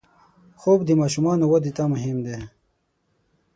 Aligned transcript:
خوب 0.59 0.79
د 0.85 0.89
ماشومانو 1.01 1.43
وده 1.51 1.71
ته 1.77 1.83
مهم 1.93 2.17
دی 2.25 2.37